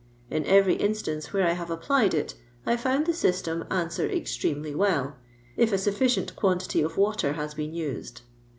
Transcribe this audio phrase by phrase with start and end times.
[0.31, 2.33] In every instance where I have applied it,
[2.65, 5.17] I found the system answer extremely well,
[5.55, 8.21] if a sufficient quantity of water has been used.